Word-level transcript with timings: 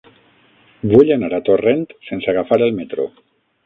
Vull 0.93 1.13
anar 1.17 1.31
a 1.39 1.41
Torrent 1.51 1.87
sense 2.11 2.35
agafar 2.37 2.63
el 2.71 2.79
metro. 2.83 3.11